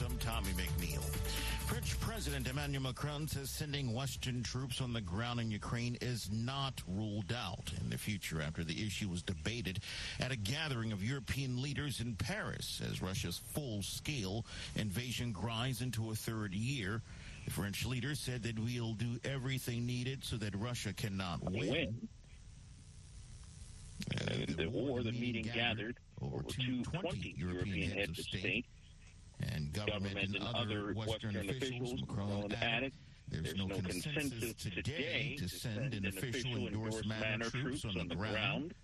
[0.00, 1.02] News, I'm Tommy McNeil.
[1.66, 6.82] French President Emmanuel Macron says sending Western troops on the ground in Ukraine is not
[6.88, 9.80] ruled out in the future after the issue was debated
[10.20, 16.14] at a gathering of European leaders in Paris as Russia's full-scale invasion grinds into a
[16.14, 17.00] third year.
[17.44, 21.70] The French leader said that we'll do everything needed so that Russia cannot win.
[21.70, 22.08] win.
[24.14, 28.66] Uh, the war, the meeting gathered over 220 European heads of state
[29.40, 32.00] and government, government and other Western officials.
[32.00, 32.92] Macron added,
[33.28, 38.74] there's, no, consensus today to send an official endorsed manner troops on the ground.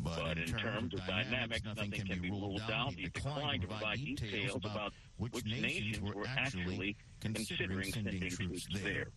[0.00, 2.92] But in terms of dynamics, nothing can be ruled out.
[2.92, 9.08] He declined to provide details about which nations were actually considering sending troops there.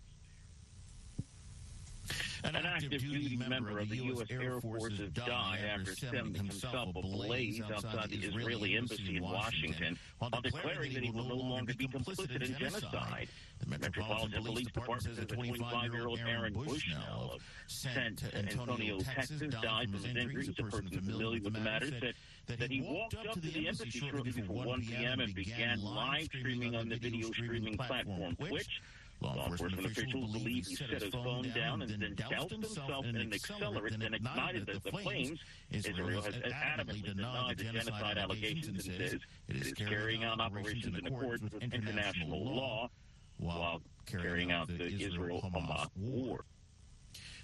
[2.43, 4.27] An, active duty member of the U.S.
[4.29, 9.97] Air Force has died after setting himself a ablaze outside the Israeli embassy in Washington
[10.19, 13.27] while declaring that he will no longer be complicit in genocide.
[13.59, 20.03] The Metropolitan Police Department says that 25-year-old Aaron Bushnell of San Antonio, Texas, died from
[20.03, 20.49] his injuries.
[20.49, 22.15] A person familiar with the matter said
[22.47, 25.19] that he walked up to the embassy shortly before 1 p.m.
[25.19, 28.81] and began live streaming on the video streaming platform Twitch.
[29.21, 33.29] Law enforcement officials believe he set his phone down and then doused himself in an
[33.29, 35.39] accelerant and ignited the, the flames.
[35.69, 41.05] Israel has adamantly denied the genocide allegations and says it is carrying out operations in
[41.05, 42.89] accordance with international law
[43.37, 46.45] while carrying out the Israel-Hamas war.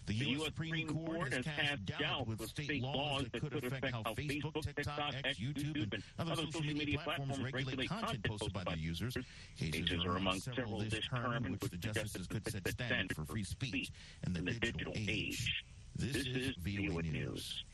[0.08, 0.46] The U.S.
[0.46, 5.38] Supreme Court has cast doubt with state laws that could affect how Facebook, TikTok, X,
[5.38, 9.18] YouTube, and other social media platforms regulate content posted by their users.
[9.60, 13.44] Cases are among several this term in which the justices could set standards for free
[13.44, 13.92] speech
[14.26, 15.66] in the digital age.
[15.98, 17.66] This is VOA News.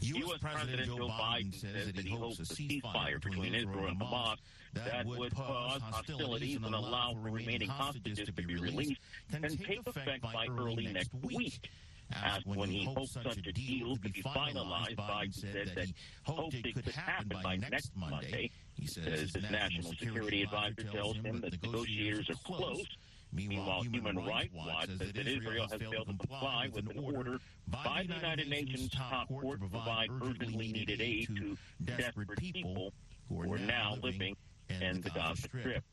[0.00, 0.38] U.S.
[0.40, 4.36] President Joe Biden says that he hopes a ceasefire between Israel and Hamas
[4.74, 10.22] that would pause hostilities and allow for remaining hostages to be released can take effect
[10.22, 11.70] by early next week.
[12.12, 16.54] Asked when he hopes such a deal could be finalized, Biden said that he hoped
[16.54, 18.50] it could happen by next Monday.
[18.74, 22.86] He says his national security advisor tells him that negotiators are close.
[23.32, 27.38] Meanwhile, Human Rights Watch says that Israel has failed to comply with an order
[27.68, 32.92] by the United Nations top court to provide urgently needed aid to desperate people
[33.28, 34.36] who are now living
[34.68, 35.84] in the Gaza Strip.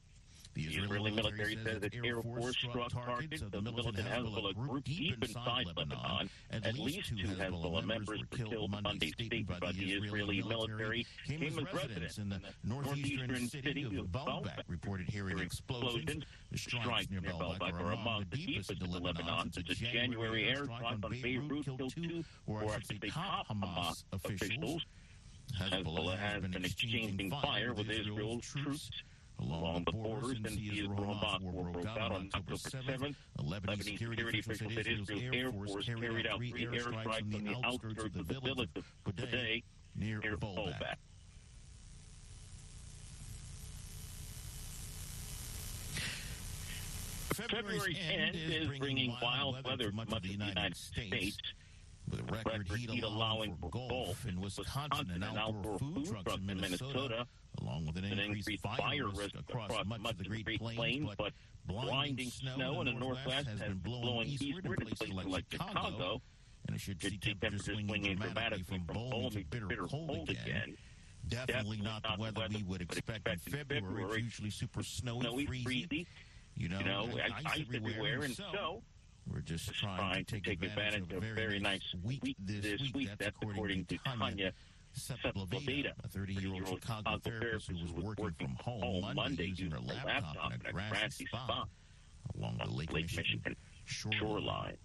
[0.55, 5.23] The Israeli military says that Air Force struck targets of the militant Hezbollah group deep
[5.23, 6.29] inside Lebanon.
[6.51, 9.11] At least two Hezbollah members were killed Monday.
[9.11, 15.09] Statement by the Israeli military came as residents in the northeastern city of Baalbek reported
[15.09, 16.23] hearing explosions.
[16.51, 21.19] The strikes near Baalbek are among the deepest in Lebanon since a January airstrike on
[21.21, 24.85] Beirut killed two, or actually top Hamas officials.
[25.59, 28.89] Hezbollah has been exchanging fire with Israel's troops
[29.51, 33.15] along the borders since the Israel-Hamas war broke out on October 7th.
[33.39, 38.27] Lebanese security officials said Israel's Air Force carried out three airstrikes on the outskirts of
[38.27, 39.63] the village of Budeh
[39.95, 40.95] near Baalbek.
[47.33, 51.37] February's end is bringing wild weather to much of the United States
[52.09, 56.45] with a record, record heat allowing for golf in Wisconsin and outdoor food trucks in
[56.45, 57.25] Minnesota,
[57.61, 61.33] along with an, an increased fire risk across much of the Great Plains, but
[61.65, 66.21] blinding snow in the northwest has been blowing eastward in places like Chicago,
[66.67, 70.75] and it should see temperatures swinging dramatically from balmy to bitter cold again.
[71.29, 74.13] Definitely not the weather we would expect in February.
[74.15, 76.05] It's usually super snowy, freezy.
[76.55, 77.09] You know, you know
[77.45, 78.83] ice, everywhere, and so
[79.31, 82.21] we're just, just trying, trying, to take, take advantage, advantage, of a very nice week
[82.39, 82.95] this week.
[82.95, 83.07] week.
[83.17, 84.51] That's, That's according to Tanya
[84.97, 90.65] Sepulveda, a 30-year-old Chicago therapist who was working from home Monday using her laptop in
[90.65, 91.69] a grassy spot
[92.37, 94.77] along the Lake Michigan shoreline.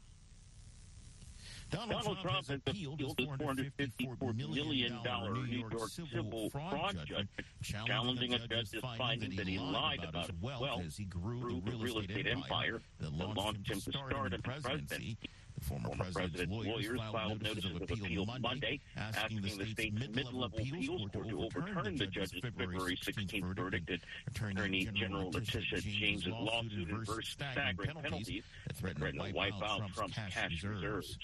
[1.71, 4.99] Donald, Donald Trump, Trump has appealed his $454 million
[5.33, 7.29] New York civil fraud judgment,
[7.63, 11.99] challenging a judge's finding that he lied about his wealth as he grew the real
[11.99, 15.19] estate empire that launched him to start the presidency.
[15.59, 21.29] The former president's lawyers filed notice of appeal Monday, asking the state's mid-level appeals court
[21.29, 27.91] to overturn the judge's February 16th verdict that Attorney General Letitia James's lawsuit inversed staggering
[28.01, 31.19] penalties that threaten to wipe out Trump's cash reserves.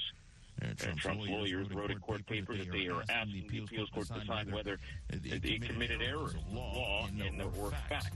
[0.62, 4.06] And Trump's, Trump's lawyers wrote in court papers that they are asking the appeals court
[4.08, 4.78] to decide whether
[5.10, 8.14] they committed errors of law and or fact.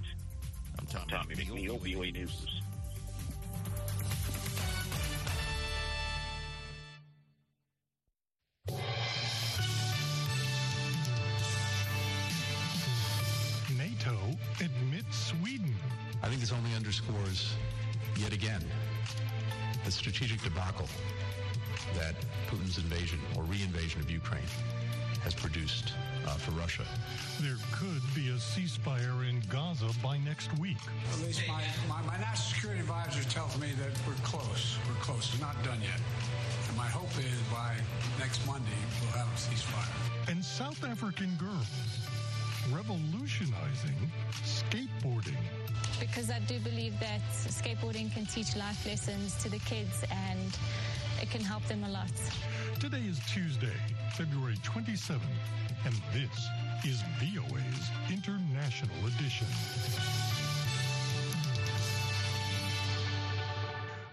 [0.79, 2.63] I'm Tommy McNeil, VOA News.
[13.77, 15.75] NATO admits Sweden.
[16.23, 17.55] I think this only underscores,
[18.17, 18.65] yet again,
[19.85, 20.89] the strategic debacle
[21.95, 22.15] that
[22.51, 24.43] Putin's invasion or reinvasion of Ukraine
[25.23, 25.93] has produced
[26.27, 26.85] uh, for Russia.
[27.41, 30.77] There could be a ceasefire in Gaza by next week.
[31.13, 34.79] At least my, my, my national security advisor tells me that we're close.
[34.87, 35.35] We're close.
[35.35, 36.01] We're not done yet.
[36.69, 37.75] And my hope is by
[38.19, 40.31] next Monday, we'll have a ceasefire.
[40.31, 41.67] And South African girls
[42.73, 44.11] revolutionizing
[44.45, 45.37] skateboarding.
[46.01, 50.57] Because I do believe that skateboarding can teach life lessons to the kids and
[51.21, 52.11] it can help them a lot.
[52.79, 53.77] Today is Tuesday,
[54.15, 55.21] February 27th,
[55.85, 56.49] and this
[56.85, 59.47] is VOA's International Edition.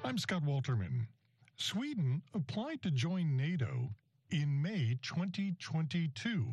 [0.04, 1.08] I'm Scott Walterman.
[1.58, 3.90] Sweden applied to join NATO
[4.32, 6.46] in May 2022.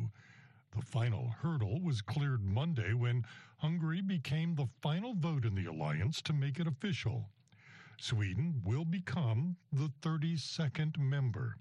[0.75, 3.25] The final hurdle was cleared Monday when
[3.57, 7.29] Hungary became the final vote in the alliance to make it official.
[7.99, 11.57] Sweden will become the 32nd member.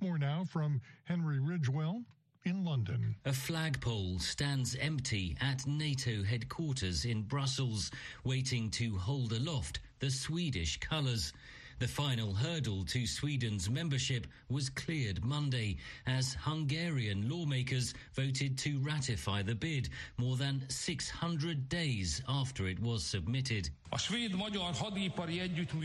[0.00, 2.04] More now from Henry Ridgwell
[2.44, 3.16] in London.
[3.24, 7.90] A flagpole stands empty at NATO headquarters in Brussels,
[8.22, 11.32] waiting to hold aloft the Swedish colours.
[11.78, 15.76] The final hurdle to Sweden's membership was cleared Monday
[16.06, 23.04] as Hungarian lawmakers voted to ratify the bid more than 600 days after it was
[23.04, 23.68] submitted.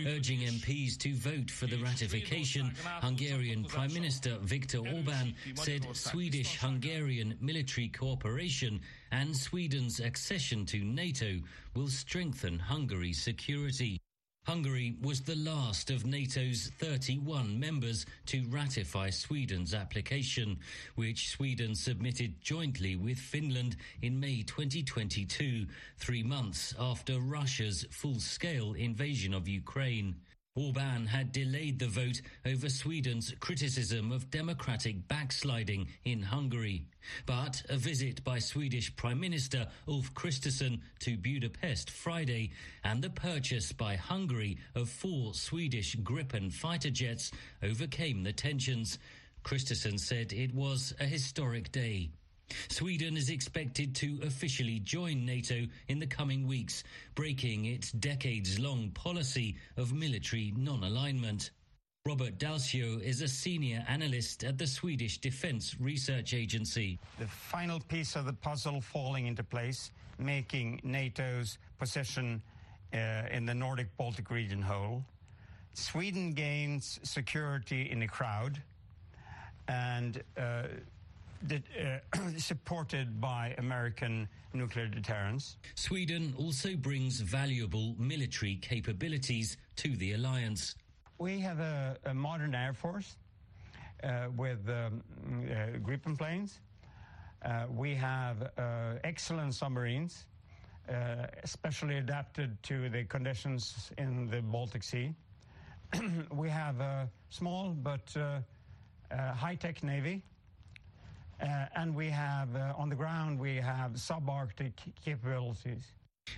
[0.08, 7.38] Urging MPs to vote for the ratification, Hungarian Prime Minister Viktor Orban said Swedish Hungarian
[7.42, 8.80] military cooperation
[9.12, 11.40] and Sweden's accession to NATO
[11.76, 14.00] will strengthen Hungary's security.
[14.52, 20.60] Hungary was the last of NATO's 31 members to ratify Sweden's application,
[20.96, 25.66] which Sweden submitted jointly with Finland in May 2022,
[26.00, 30.16] three months after Russia's full-scale invasion of Ukraine.
[30.54, 36.84] Orban had delayed the vote over Sweden's criticism of democratic backsliding in Hungary.
[37.26, 42.52] But a visit by Swedish Prime Minister Ulf Kristersson to Budapest Friday
[42.84, 47.32] and the purchase by Hungary of four Swedish Gripen fighter jets
[47.64, 49.00] overcame the tensions.
[49.46, 52.10] Kristersson said it was a historic day.
[52.70, 56.84] Sweden is expected to officially join NATO in the coming weeks,
[57.16, 61.52] breaking its decades long policy of military non alignment.
[62.06, 66.98] Robert Dalsjö is a senior analyst at the Swedish Defence Research Agency.
[67.20, 72.42] The final piece of the puzzle falling into place, making NATO's position
[72.94, 75.04] uh, in the Nordic Baltic region whole.
[75.74, 78.62] Sweden gains security in the crowd
[79.68, 80.64] and uh,
[81.44, 81.64] that,
[82.14, 85.58] uh, supported by American nuclear deterrence.
[85.76, 90.76] Sweden also brings valuable military capabilities to the alliance.
[91.18, 93.16] We have a, a modern air force
[94.04, 96.60] uh, with um, uh, Gripen planes.
[97.44, 100.26] Uh, we have uh, excellent submarines,
[100.90, 105.14] uh, especially adapted to the conditions in the Baltic Sea.
[106.32, 108.16] we have a small but
[109.12, 110.24] high-tech navy
[111.76, 115.94] and we have, uh, on the ground, we have subarctic capabilities.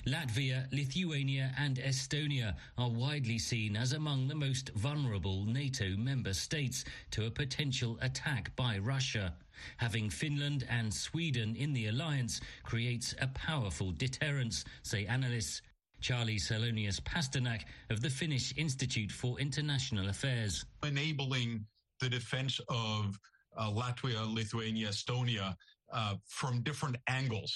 [0.08, 6.86] Latvia, Lithuania, and Estonia are widely seen as among the most vulnerable NATO member states
[7.12, 9.34] to a potential attack by Russia.
[9.78, 15.62] Having Finland and Sweden in the alliance creates a powerful deterrence, say analysts.
[16.02, 20.66] Charly Salonius Pasternak of the Finnish Institute for International Affairs.
[20.84, 21.66] Enabling
[22.02, 23.18] the defense of
[23.58, 25.56] uh, Latvia, Lithuania, Estonia
[25.92, 27.54] uh, from different angles.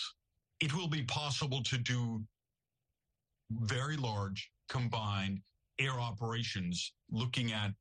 [0.60, 2.22] It will be possible to do
[3.52, 5.42] very large combined
[5.80, 7.72] air operations looking at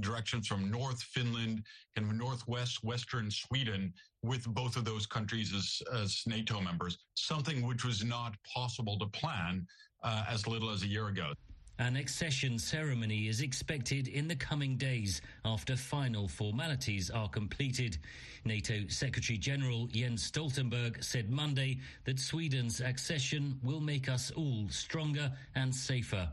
[0.00, 1.62] directions from North Finland
[1.96, 3.92] and Northwest Western Sweden
[4.22, 9.06] with both of those countries as, as NATO members, something which was not possible to
[9.06, 9.66] plan
[10.02, 11.32] uh, as little as a year ago.
[11.78, 17.98] An accession ceremony is expected in the coming days after final formalities are completed.
[18.46, 25.30] NATO Secretary General Jens Stoltenberg said Monday that Sweden's accession will make us all stronger
[25.54, 26.30] and safer.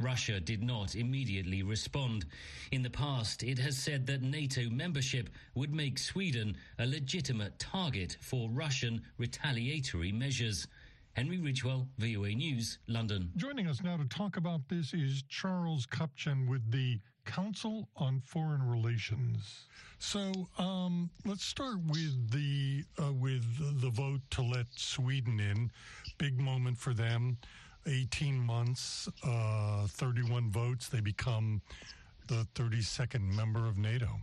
[0.00, 2.24] Russia did not immediately respond.
[2.72, 8.16] In the past, it has said that NATO membership would make Sweden a legitimate target
[8.20, 10.66] for Russian retaliatory measures.
[11.18, 13.32] Henry Ridgwell, VOA News, London.
[13.34, 18.62] Joining us now to talk about this is Charles Kupchan with the Council on Foreign
[18.62, 19.64] Relations.
[19.98, 23.42] So um, let's start with the uh, with
[23.80, 25.72] the vote to let Sweden in.
[26.18, 27.36] Big moment for them.
[27.88, 30.88] 18 months, uh, 31 votes.
[30.88, 31.60] They become
[32.28, 34.20] the 32nd member of NATO.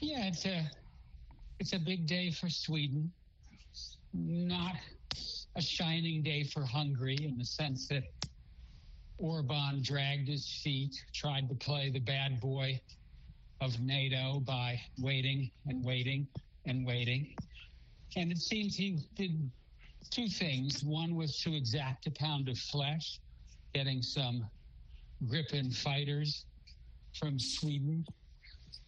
[0.00, 0.70] Yeah, it's a
[1.60, 3.12] it's a big day for Sweden.
[4.14, 4.76] Not
[5.56, 8.04] a shining day for Hungary in the sense that
[9.18, 12.80] Orban dragged his feet, tried to play the bad boy
[13.60, 16.26] of NATO by waiting and waiting
[16.66, 17.34] and waiting.
[18.16, 19.50] And it seems he did
[20.10, 20.82] two things.
[20.82, 23.20] One was to exact a pound of flesh,
[23.72, 24.44] getting some
[25.26, 26.44] Gripen fighters
[27.14, 28.04] from Sweden,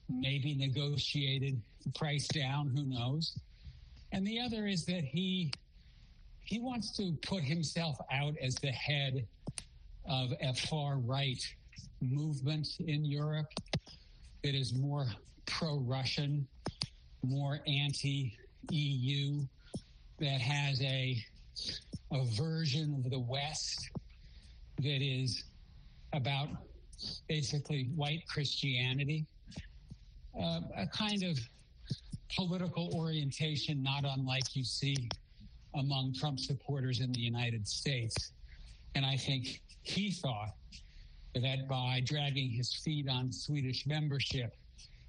[0.09, 3.39] maybe negotiated the price down, who knows.
[4.13, 5.53] And the other is that he
[6.47, 9.27] he wants to put himself out as the head
[10.09, 11.43] of a far right
[12.01, 13.53] movement in Europe
[14.45, 15.07] that is more
[15.47, 16.47] pro Russian,
[17.25, 18.33] more anti
[18.71, 19.41] EU,
[20.21, 21.21] that has a,
[22.13, 23.91] a version of the West
[24.79, 25.43] that is
[26.13, 26.49] about
[27.29, 29.27] basically white Christianity,
[30.41, 31.41] uh, a kind of
[32.37, 35.09] political orientation not unlike you see
[35.77, 38.33] among Trump supporters in the United States.
[38.95, 40.55] And I think he thought
[41.35, 44.57] that by dragging his feet on Swedish membership,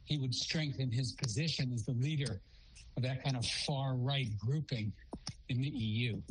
[0.06, 2.42] he would strengthen his position as the leader
[2.96, 4.92] of that kind of far right grouping
[5.50, 6.22] in the EU.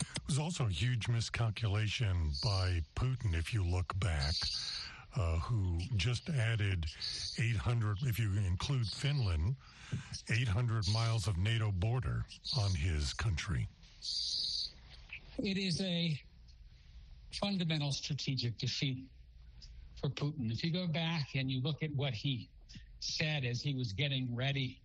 [0.00, 4.34] It was also a huge miscalculation by Putin, if you look back,
[5.16, 6.86] uh, who just added
[7.38, 9.56] 800, if you include Finland,
[10.30, 12.24] 800 miles of NATO border
[12.58, 13.66] on his country.
[15.38, 16.20] It is a
[17.32, 19.04] fundamental strategic defeat
[20.00, 20.52] for Putin.
[20.52, 22.48] If you go back and you look at what he
[23.00, 24.78] said as he was getting ready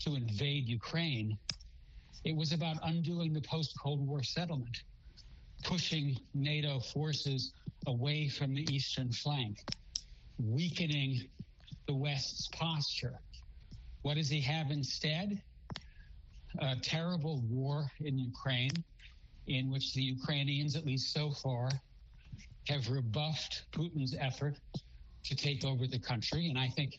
[0.00, 1.38] to invade Ukraine,
[2.24, 4.82] it was about undoing the post Cold War settlement,
[5.62, 7.52] pushing NATO forces
[7.86, 9.62] away from the eastern flank,
[10.38, 11.28] weakening
[11.86, 13.18] the West's posture.
[14.02, 15.40] What does he have instead?
[16.60, 18.72] A terrible war in Ukraine
[19.46, 21.68] in which the Ukrainians, at least so far,
[22.68, 24.56] have rebuffed Putin's effort
[25.24, 26.48] to take over the country.
[26.48, 26.98] And I think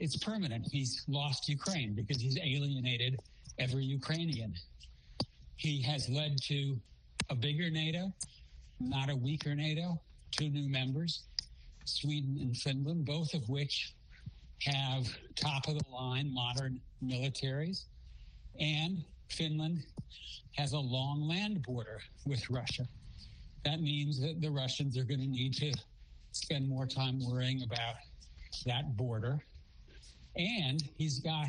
[0.00, 0.66] it's permanent.
[0.70, 3.20] He's lost Ukraine because he's alienated
[3.58, 4.54] every Ukrainian.
[5.56, 6.78] He has led to
[7.30, 8.12] a bigger NATO,
[8.80, 11.22] not a weaker NATO, two new members,
[11.84, 13.94] Sweden and Finland, both of which
[14.62, 15.06] have
[15.36, 17.84] top of the line modern militaries.
[18.60, 19.84] And Finland
[20.56, 22.86] has a long land border with Russia.
[23.64, 25.72] That means that the Russians are going to need to
[26.32, 27.94] spend more time worrying about
[28.66, 29.40] that border.
[30.36, 31.48] And he's got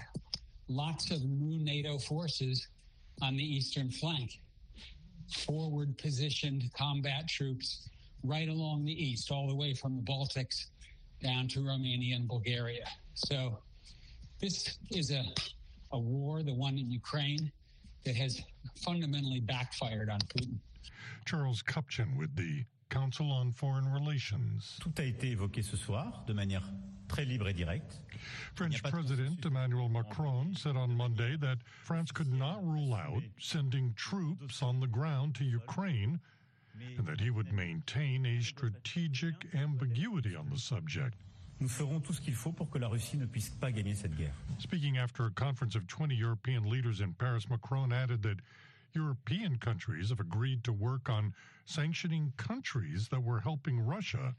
[0.67, 2.67] lots of new NATO forces
[3.21, 4.39] on the eastern flank,
[5.45, 7.89] forward positioned combat troops
[8.24, 10.68] right along the east, all the way from the Baltics
[11.22, 12.86] down to Romania and Bulgaria.
[13.14, 13.60] So
[14.40, 15.24] this is a,
[15.92, 17.52] a war, the one in Ukraine,
[18.06, 18.42] that has
[18.76, 20.58] fundamentally backfired on Putin.
[21.26, 24.78] Charles Kupchan with the Council on Foreign Relations.
[24.80, 26.64] Tout a été évoqué ce soir de manière
[27.08, 28.02] très libre et directe.
[28.56, 34.64] French President Emmanuel Macron said on Monday that France could not rule out sending troops
[34.64, 36.20] on the ground to Ukraine
[36.98, 41.15] and that he would maintain a strategic ambiguity on the subject.
[41.59, 44.15] Nous ferons tout ce qu'il faut pour que la Russie ne puisse pas gagner cette
[44.15, 44.33] guerre.
[44.59, 48.39] Speaking after a conference of 20 European leaders in Paris, Macron added that
[48.93, 51.33] European countries have agreed to work on
[51.65, 54.36] sanctioning countries that were helping Russia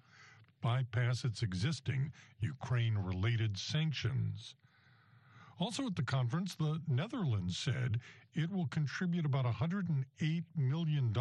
[0.63, 4.55] bypass its existing Ukraine related sanctions.
[5.59, 8.01] Also at the conference, the Netherlands said
[8.35, 11.13] it will contribute about $108 million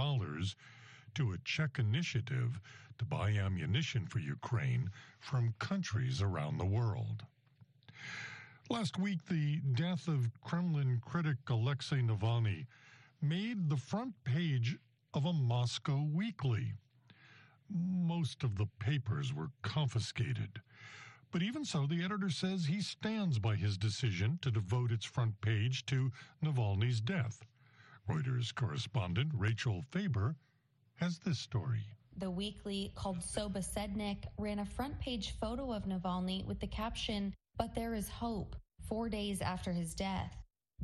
[1.16, 2.60] to a Czech initiative
[2.98, 4.89] to buy ammunition for Ukraine
[5.20, 7.24] from countries around the world.
[8.70, 12.68] Last week, the death of Kremlin critic Alexei Navalny
[13.22, 14.78] made the front page
[15.13, 16.74] of a Moscow weekly.
[17.70, 20.62] Most of the papers were confiscated.
[21.32, 25.39] But even so, the editor says he stands by his decision to devote its front
[25.42, 26.12] page to
[26.44, 27.46] Navalny's death.
[28.08, 30.36] Reuters correspondent Rachel Faber
[31.00, 31.86] has this story.
[32.18, 37.74] The weekly called Sobesednik ran a front page photo of Navalny with the caption, But
[37.74, 38.56] there is hope,
[38.88, 40.36] four days after his death.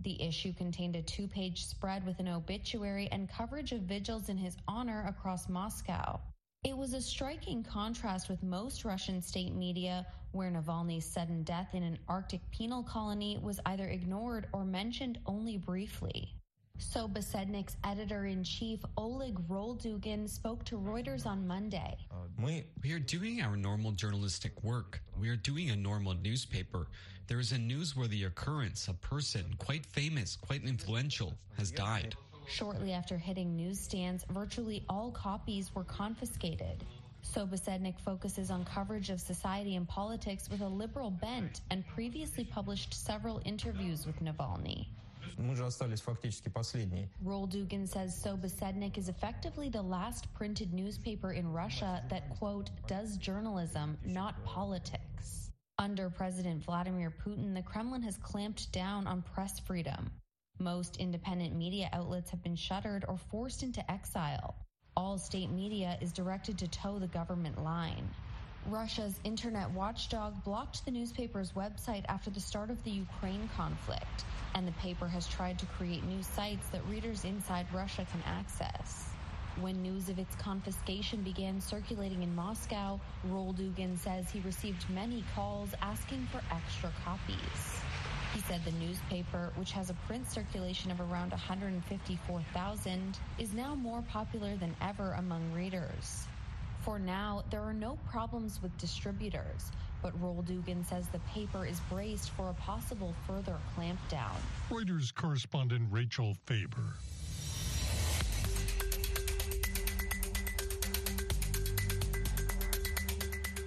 [0.01, 4.38] The issue contained a two page spread with an obituary and coverage of vigils in
[4.38, 6.19] his honor across Moscow.
[6.63, 11.84] It was a striking contrast with most Russian state media, where Navalny's sudden death in
[11.84, 16.34] an Arctic penal colony was either ignored or mentioned only briefly.
[16.79, 21.98] Sobesednik's editor-in-chief Oleg Roldugin spoke to Reuters on Monday.
[22.41, 25.01] We, we are doing our normal journalistic work.
[25.20, 26.88] We are doing a normal newspaper.
[27.27, 28.88] There is a newsworthy occurrence.
[28.89, 32.15] A person, quite famous, quite influential, has died.
[32.48, 36.84] Shortly after hitting newsstands, virtually all copies were confiscated.
[37.24, 42.94] Sobesednik focuses on coverage of society and politics with a liberal bent and previously published
[42.94, 44.86] several interviews with Navalny.
[47.24, 53.98] Roldugin says Sobesednik is effectively the last printed newspaper in Russia that, quote, does journalism,
[54.05, 55.51] not politics.
[55.77, 60.12] Under President Vladimir Putin, the Kremlin has clamped down on press freedom.
[60.60, 64.55] Most independent media outlets have been shuttered or forced into exile.
[64.96, 68.08] All state media is directed to toe the government line.
[68.67, 74.67] Russia's internet watchdog blocked the newspaper's website after the start of the Ukraine conflict, and
[74.67, 79.07] the paper has tried to create new sites that readers inside Russia can access.
[79.62, 85.69] When news of its confiscation began circulating in Moscow, Roldugin says he received many calls
[85.81, 87.81] asking for extra copies.
[88.34, 94.01] He said the newspaper, which has a print circulation of around 154,000, is now more
[94.10, 96.25] popular than ever among readers.
[96.85, 99.71] For now, there are no problems with distributors,
[100.03, 104.35] but Roldugin says the paper is braced for a possible further clampdown.
[104.69, 106.93] Reuters correspondent Rachel Faber.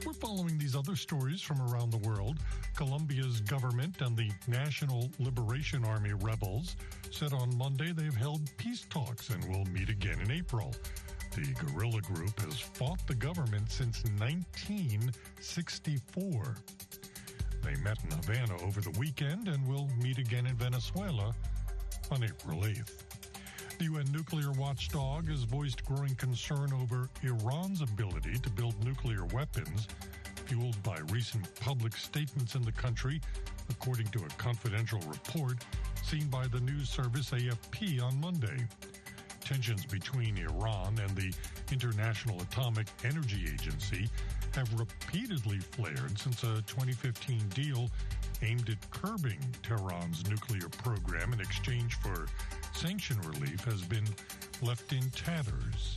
[0.07, 2.39] We're following these other stories from around the world.
[2.77, 6.77] Colombia's government and the National Liberation Army rebels
[7.11, 10.73] said on Monday they've held peace talks and will meet again in April.
[11.39, 16.57] The guerrilla group has fought the government since 1964.
[17.63, 21.33] They met in Havana over the weekend and will meet again in Venezuela
[22.11, 23.05] on April 8th.
[23.79, 29.87] The UN nuclear watchdog has voiced growing concern over Iran's ability to build nuclear weapons,
[30.47, 33.21] fueled by recent public statements in the country,
[33.71, 35.65] according to a confidential report
[36.03, 38.67] seen by the news service AFP on Monday
[39.49, 41.33] tensions between Iran and the
[41.73, 44.07] International Atomic Energy Agency
[44.55, 47.89] have repeatedly flared since a 2015 deal
[48.43, 52.27] aimed at curbing Tehran's nuclear program in exchange for
[52.75, 54.05] sanction relief has been
[54.61, 55.97] left in tatters.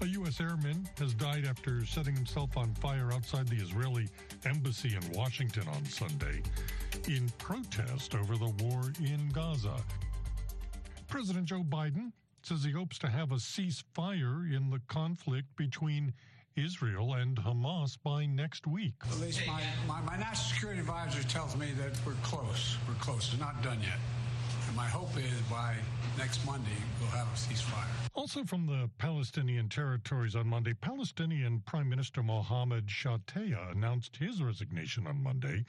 [0.00, 0.40] A U.S.
[0.40, 4.08] airman has died after setting himself on fire outside the Israeli
[4.46, 6.42] embassy in Washington on Sunday
[7.06, 9.76] in protest over the war in Gaza.
[11.06, 12.10] President Joe Biden
[12.48, 16.14] says he hopes to have a ceasefire in the conflict between
[16.56, 18.94] Israel and Hamas by next week.
[19.04, 22.78] At least my, my, my, national security advisor tells me that we're close.
[22.88, 23.34] We're close.
[23.34, 23.98] We're not done yet.
[24.66, 25.74] And my hope is by
[26.16, 27.84] next Monday, we'll have a ceasefire.
[28.14, 35.06] Also from the Palestinian territories on Monday, Palestinian Prime Minister Mohammed Shtayyeh announced his resignation
[35.06, 35.66] on Monday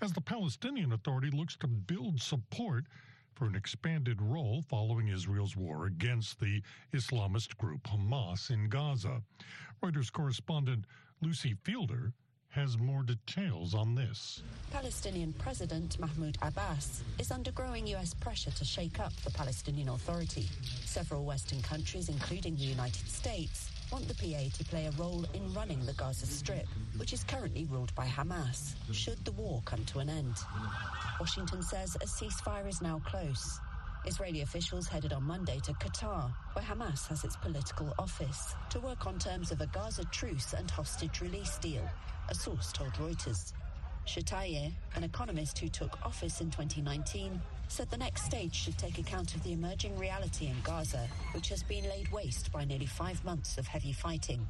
[0.00, 2.86] as the Palestinian Authority looks to build support
[3.34, 9.22] for an expanded role following Israel's war against the Islamist group Hamas in Gaza.
[9.82, 10.84] Reuters correspondent
[11.20, 12.12] Lucy Fielder
[12.48, 14.42] has more details on this.
[14.70, 18.12] Palestinian President Mahmoud Abbas is under growing U.S.
[18.12, 20.46] pressure to shake up the Palestinian Authority.
[20.84, 25.52] Several Western countries, including the United States, want the PA to play a role in
[25.52, 29.98] running the Gaza Strip, which is currently ruled by Hamas, should the war come to
[29.98, 30.34] an end.
[31.20, 33.60] Washington says a ceasefire is now close.
[34.06, 39.06] Israeli officials headed on Monday to Qatar, where Hamas has its political office, to work
[39.06, 41.86] on terms of a Gaza truce and hostage release deal,
[42.30, 43.52] a source told Reuters.
[44.06, 47.40] Shtayyeh, an economist who took office in 2019,
[47.72, 51.62] said the next stage should take account of the emerging reality in Gaza, which has
[51.62, 54.46] been laid waste by nearly five months of heavy fighting.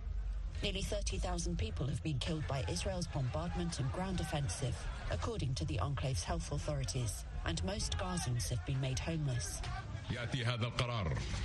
[0.60, 4.74] Nearly 30,000 people have been killed by Israel's bombardment and ground offensive,
[5.12, 9.62] according to the enclave's health authorities, and most Gazans have been made homeless.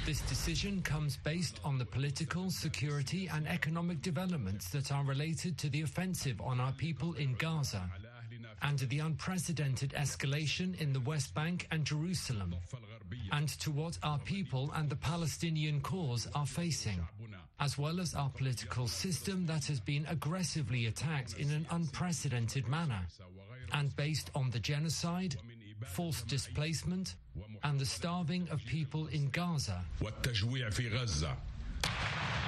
[0.04, 5.70] This decision comes based on the political, security, and economic developments that are related to
[5.70, 7.88] the offensive on our people in Gaza
[8.62, 12.56] and the unprecedented escalation in the West Bank and Jerusalem,
[13.32, 17.06] and to what our people and the Palestinian cause are facing,
[17.60, 23.02] as well as our political system that has been aggressively attacked in an unprecedented manner,
[23.74, 25.36] and based on the genocide,
[25.86, 27.16] forced displacement,
[27.64, 29.84] and the starving of people in Gaza.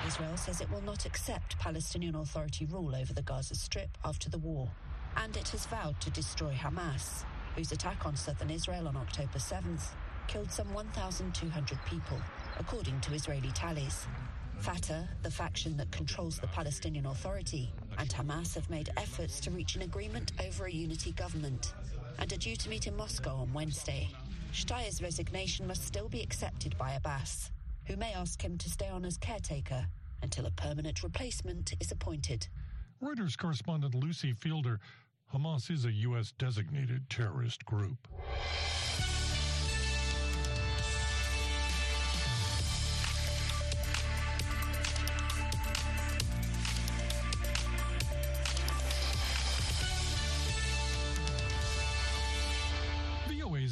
[0.07, 4.39] Israel says it will not accept Palestinian Authority rule over the Gaza Strip after the
[4.39, 4.71] war,
[5.17, 7.23] and it has vowed to destroy Hamas,
[7.55, 9.93] whose attack on southern Israel on October 7th
[10.27, 12.17] killed some 1,200 people,
[12.59, 14.07] according to Israeli tallies.
[14.59, 19.75] Fatah, the faction that controls the Palestinian Authority, and Hamas have made efforts to reach
[19.75, 21.73] an agreement over a unity government
[22.19, 24.09] and are due to meet in Moscow on Wednesday.
[24.53, 27.51] Shtayyeh's resignation must still be accepted by Abbas,
[27.85, 29.85] who may ask him to stay on as caretaker
[30.21, 32.47] until a permanent replacement is appointed.
[33.01, 34.79] Reuters correspondent Lucy Fielder
[35.33, 36.33] Hamas is a U.S.
[36.37, 38.07] designated terrorist group.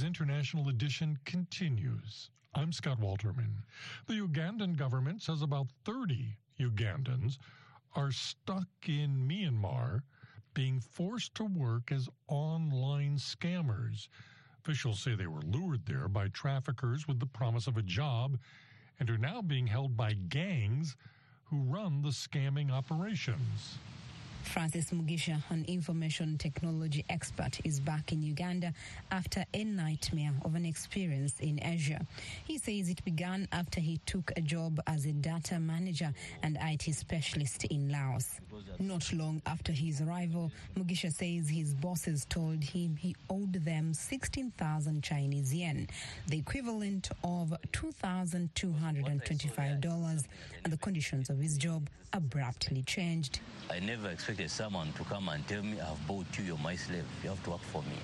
[0.07, 2.29] International Edition continues.
[2.55, 3.63] I'm Scott Walterman.
[4.07, 7.37] The Ugandan government says about 30 Ugandans
[7.97, 10.01] are stuck in Myanmar
[10.53, 14.07] being forced to work as online scammers.
[14.63, 18.37] Officials say they were lured there by traffickers with the promise of a job
[18.99, 20.95] and are now being held by gangs
[21.45, 23.79] who run the scamming operations.
[24.47, 28.73] Francis Mugisha, an information technology expert, is back in Uganda
[29.11, 32.03] after a nightmare of an experience in Asia.
[32.45, 36.83] He says it began after he took a job as a data manager and IT
[36.95, 38.39] specialist in Laos.
[38.79, 45.03] Not long after his arrival, Mugisha says his bosses told him he owed them 16,000
[45.03, 45.87] Chinese yen,
[46.27, 50.23] the equivalent of $2,225,
[50.63, 53.41] and the conditions of his job abruptly changed.
[53.69, 57.05] I never expected someone to come and tell me, I've bought you, you're my slave,
[57.23, 57.97] you have to work for me.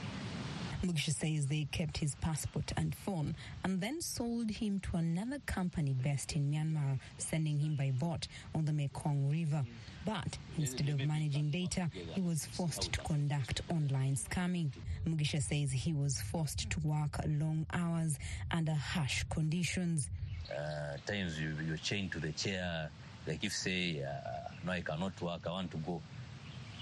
[0.83, 5.93] Mugisha says they kept his passport and phone and then sold him to another company
[5.93, 9.63] based in Myanmar, sending him by boat on the Mekong River.
[10.05, 14.71] But instead of managing data, he was forced to conduct online scamming.
[15.07, 18.19] Mugisha says he was forced to work long hours
[18.51, 20.09] under harsh conditions.
[20.51, 22.89] Uh, times you, you're chained to the chair,
[23.25, 26.01] like if say, uh, no, I cannot work, I want to go,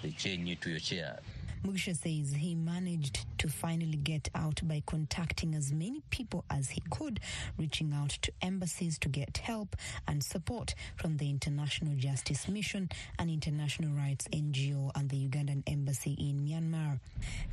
[0.01, 1.19] they chain you to your chair.
[1.63, 6.81] Mugisha says he managed to finally get out by contacting as many people as he
[6.89, 7.19] could,
[7.55, 9.75] reaching out to embassies to get help
[10.07, 16.13] and support from the International Justice Mission, an international rights NGO, and the Ugandan embassy
[16.13, 16.99] in Myanmar.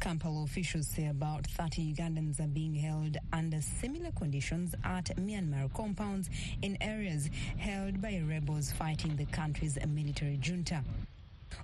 [0.00, 6.30] Kampala officials say about 30 Ugandans are being held under similar conditions at Myanmar compounds
[6.62, 10.82] in areas held by rebels fighting the country's military junta.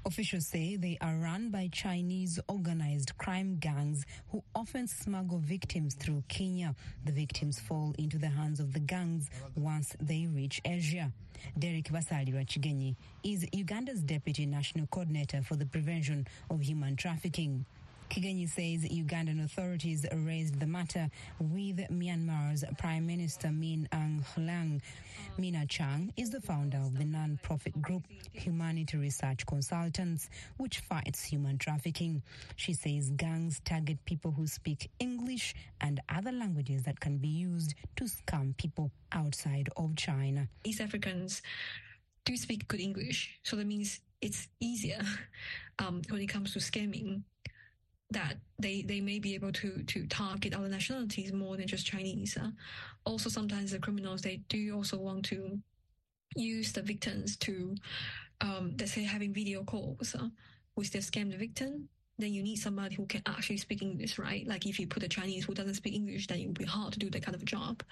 [0.07, 6.23] Officials say they are run by Chinese organized crime gangs who often smuggle victims through
[6.29, 6.75] Kenya.
[7.05, 11.13] The victims fall into the hands of the gangs once they reach Asia.
[11.59, 17.65] Derek Basalirwa Kigenyi is Uganda's deputy national coordinator for the prevention of human trafficking.
[18.11, 21.09] Kigenyi says Ugandan authorities raised the matter
[21.41, 24.81] with Myanmar's Prime Minister Min Aung Hlaing.
[25.37, 31.59] Mina Chang is the founder of the non-profit group Humanity Research Consultants, which fights human
[31.59, 32.23] trafficking.
[32.57, 37.75] She says gangs target people who speak English and other languages that can be used
[37.97, 40.49] to scam people outside of China.
[40.65, 41.43] East Africans
[42.25, 45.03] do speak good English, so that means it's easier
[45.81, 47.23] um, when it comes to scamming
[48.11, 52.37] that they, they may be able to, to target other nationalities more than just Chinese.
[52.37, 52.51] Uh,
[53.05, 55.59] also, sometimes the criminals, they do also want to
[56.35, 57.75] use the victims to,
[58.41, 60.29] um, let's say, having video calls uh,
[60.77, 64.47] with the scammed the victim then you need somebody who can actually speak English, right?
[64.47, 66.93] Like if you put a Chinese who doesn't speak English, then it would be hard
[66.93, 67.83] to do that kind of job.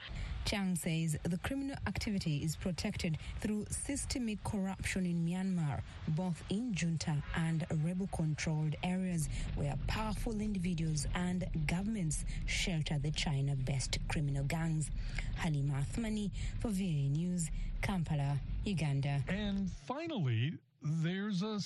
[0.44, 7.20] Chang says the criminal activity is protected through systemic corruption in Myanmar, both in junta
[7.34, 14.90] and rebel controlled areas where powerful individuals and governments shelter the China based criminal gangs.
[15.36, 16.30] Halima Athmani
[16.60, 19.20] for VOA News, Kampala, Uganda.
[19.26, 21.58] And finally, there's a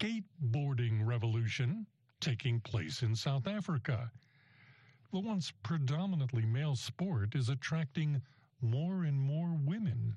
[0.00, 1.86] skateboarding revolution
[2.24, 4.10] taking place in South Africa.
[5.12, 8.22] The once predominantly male sport is attracting
[8.62, 10.16] more and more women.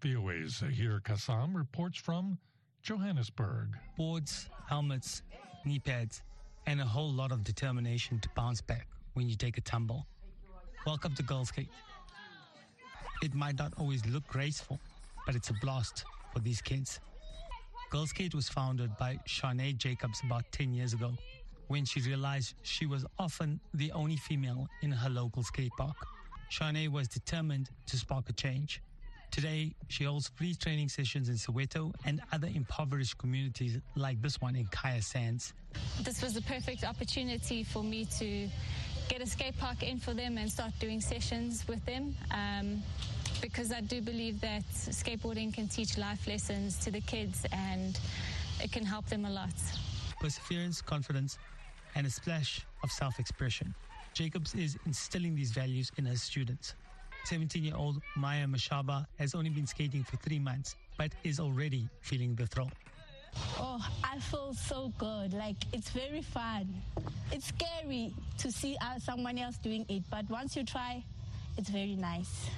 [0.00, 2.38] VOA's Zahir Kassam reports from
[2.84, 3.76] Johannesburg.
[3.96, 5.22] Boards, helmets,
[5.64, 6.22] knee pads,
[6.68, 10.06] and a whole lot of determination to bounce back when you take a tumble.
[10.86, 11.70] Welcome to Girls Skate.
[13.20, 14.78] It might not always look graceful,
[15.26, 17.00] but it's a blast for these kids.
[17.90, 21.12] Girls Skate was founded by Shanae Jacobs about 10 years ago
[21.68, 25.96] when she realized she was often the only female in her local skate park.
[26.50, 28.82] Shanae was determined to spark a change.
[29.30, 34.56] Today, she holds free training sessions in Soweto and other impoverished communities like this one
[34.56, 35.52] in Kaya Sands.
[36.02, 38.48] This was the perfect opportunity for me to
[39.08, 42.16] get a skate park in for them and start doing sessions with them.
[42.32, 42.82] Um,
[43.40, 47.98] because I do believe that skateboarding can teach life lessons to the kids and
[48.62, 49.54] it can help them a lot.
[50.20, 51.38] Perseverance, confidence,
[51.94, 53.74] and a splash of self expression.
[54.14, 56.74] Jacobs is instilling these values in her students.
[57.24, 61.88] 17 year old Maya Mashaba has only been skating for three months, but is already
[62.00, 62.70] feeling the thrill.
[63.58, 65.34] Oh, I feel so good.
[65.34, 66.68] Like, it's very fun.
[67.32, 71.02] It's scary to see uh, someone else doing it, but once you try,
[71.58, 72.48] it's very nice.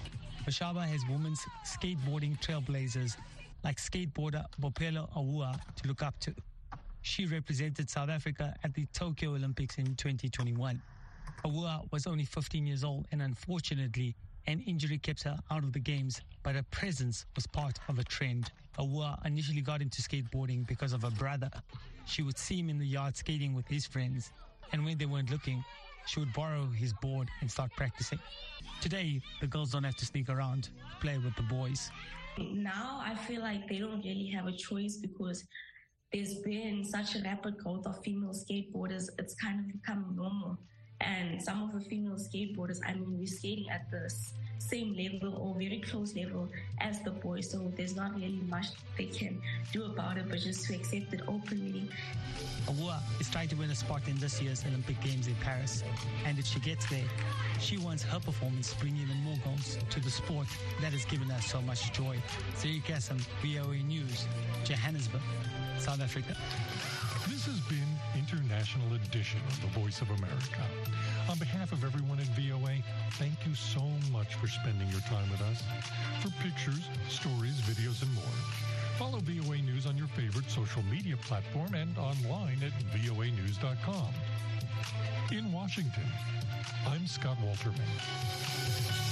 [0.48, 3.18] Mashaba has women's skateboarding trailblazers
[3.64, 6.34] like skateboarder Boipelo Awuah to look up to.
[7.02, 10.80] She represented South Africa at the Tokyo Olympics in 2021.
[11.44, 15.80] Awuah was only 15 years old and unfortunately an injury kept her out of the
[15.80, 18.50] games, but her presence was part of a trend.
[18.78, 21.50] Awuah initially got into skateboarding because of her brother.
[22.06, 24.32] She would see him in the yard skating with his friends,
[24.72, 25.62] and when they weren't looking,
[26.08, 28.18] she would borrow his board and start practicing.
[28.80, 31.90] Today, the girls don't have to sneak around play with the boys.
[32.38, 35.44] Now I feel like they don't really have a choice because
[36.12, 39.04] there's been such a rapid growth of female skateboarders.
[39.18, 40.58] It's kind of become normal.
[41.00, 44.12] And some of the female skateboarders, I mean, we're skating at the
[44.58, 46.48] same level or very close level
[46.80, 47.50] as the boys.
[47.50, 49.40] So there's not really much they can
[49.72, 51.88] do about it, but just to accept it openly.
[52.66, 55.82] Awuah is trying to win a spot in this year's Olympic Games in Paris.
[56.26, 57.08] And if she gets there,
[57.60, 60.46] she wants her performance to bring even more goals to the sport
[60.80, 62.16] that has given us so much joy.
[62.54, 64.26] Siri Kassam, VOA News,
[64.64, 65.22] Johannesburg,
[65.78, 66.36] South Africa.
[67.28, 67.87] This has been
[68.30, 70.62] International Edition of The Voice of America.
[71.30, 73.80] On behalf of everyone at VOA, thank you so
[74.12, 75.62] much for spending your time with us.
[76.20, 78.24] For pictures, stories, videos, and more,
[78.98, 84.12] follow VOA News on your favorite social media platform and online at voanews.com.
[85.32, 86.04] In Washington,
[86.86, 89.07] I'm Scott Walterman.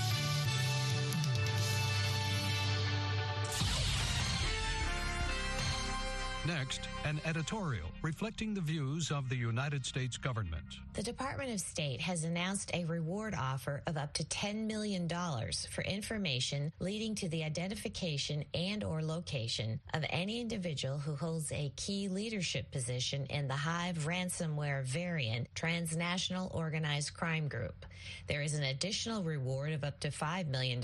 [6.47, 10.63] Next, an editorial reflecting the views of the United States government.
[10.93, 15.83] The Department of State has announced a reward offer of up to $10 million for
[15.83, 22.09] information leading to the identification and or location of any individual who holds a key
[22.09, 27.85] leadership position in the Hive ransomware variant transnational organized crime group.
[28.29, 30.81] There is an additional reward of up to $5 million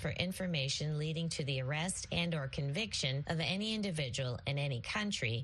[0.00, 4.99] for information leading to the arrest and or conviction of any individual in any country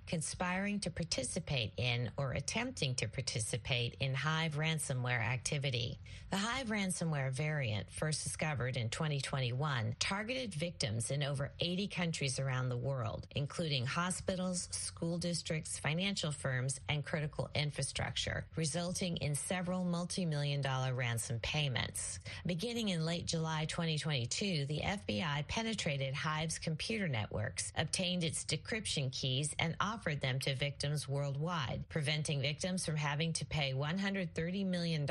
[0.07, 5.99] conspiring to participate in or attempting to participate in Hive ransomware activity.
[6.31, 12.69] The Hive ransomware variant, first discovered in 2021, targeted victims in over 80 countries around
[12.69, 20.61] the world, including hospitals, school districts, financial firms, and critical infrastructure, resulting in several multi-million
[20.61, 22.19] dollar ransom payments.
[22.45, 29.46] Beginning in late July 2022, the FBI penetrated Hive's computer networks, obtained its decryption keys,
[29.59, 35.07] and offered them to victims worldwide, preventing victims from having to pay $130 million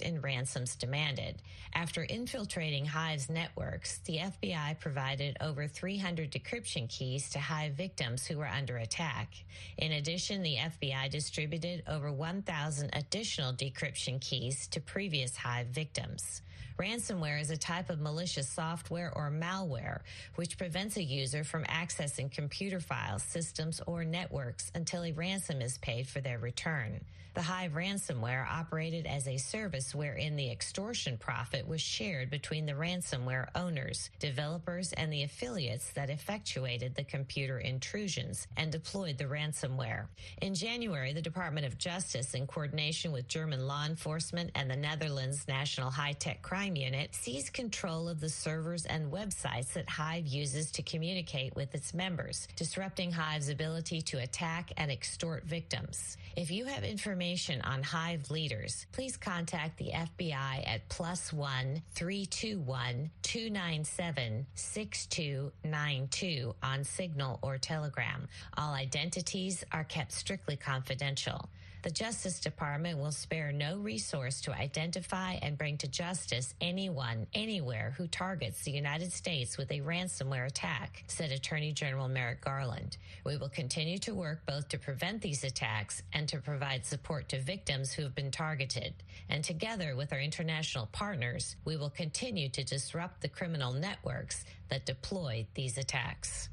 [0.00, 1.42] in ransoms demanded.
[1.74, 8.38] After infiltrating Hive's networks, the FBI provided over 300 decryption keys to Hive victims who
[8.38, 9.34] were under attack.
[9.78, 16.42] In addition, the FBI distributed over 1,000 additional decryption keys to previous Hive victims.
[16.80, 20.00] Ransomware is a type of malicious software or malware
[20.36, 25.76] which prevents a user from accessing computer files, systems, or networks until a ransom is
[25.76, 27.04] paid for their return.
[27.32, 32.72] The Hive ransomware operated as a service wherein the extortion profit was shared between the
[32.72, 40.06] ransomware owners, developers, and the affiliates that effectuated the computer intrusions and deployed the ransomware.
[40.42, 45.46] In January, the Department of Justice, in coordination with German law enforcement and the Netherlands
[45.46, 50.72] National High Tech Crime Unit, seized control of the servers and websites that Hive uses
[50.72, 56.16] to communicate with its members, disrupting Hive's ability to attack and extort victims.
[56.36, 56.82] If you have
[57.20, 63.50] information on Hive leaders, please contact the FBI at plus one three two one two
[63.50, 68.26] nine seven six two nine two on Signal or Telegram.
[68.56, 71.50] All identities are kept strictly confidential.
[71.82, 77.94] The Justice Department will spare no resource to identify and bring to justice anyone, anywhere
[77.96, 82.98] who targets the United States with a ransomware attack, said Attorney General Merrick Garland.
[83.24, 87.40] We will continue to work both to prevent these attacks and to provide support to
[87.40, 88.92] victims who have been targeted.
[89.30, 94.84] And together with our international partners, we will continue to disrupt the criminal networks that
[94.84, 96.50] deploy these attacks.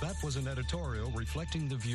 [0.00, 1.88] That was an editorial reflecting the view